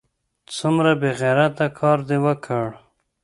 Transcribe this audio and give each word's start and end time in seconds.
څومره 0.55 0.91
بې 0.99 1.11
غیرته 1.19 1.65
کار 1.79 1.99
دې 2.09 2.17
وکړ! 2.25 2.65